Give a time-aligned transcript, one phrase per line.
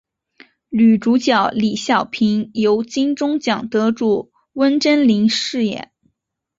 [0.69, 5.91] 女主角李晓萍由金钟奖得主温贞菱饰演。